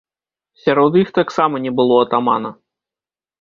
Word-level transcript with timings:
Сярод 0.61 0.97
іх 1.01 1.11
таксама 1.19 1.61
не 1.67 1.71
было 1.81 2.01
атамана. 2.07 2.49